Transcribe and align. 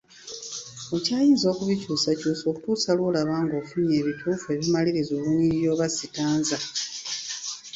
Okyayinza 0.95 1.45
okubikyusakykusa 1.53 2.43
okutuusa 2.47 2.89
lw’olaba 2.97 3.35
ng’ofunye 3.45 3.93
ebituufu 4.01 4.45
ebimaliriza 4.55 5.11
olunyiriri 5.15 5.65
oba 5.73 5.87
sitanza. 5.95 6.57